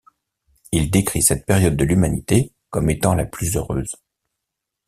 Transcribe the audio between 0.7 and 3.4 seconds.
Il décrit cette période de l’humanité comme étant la